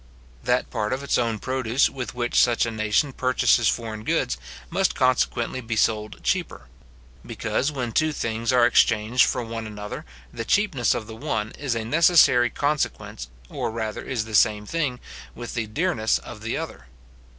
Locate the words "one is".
11.15-11.75